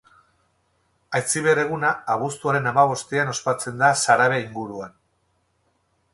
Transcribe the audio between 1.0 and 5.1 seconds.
Aitziber eguna abuztuaren hamabostean ospatzen da Sarabe inguruan.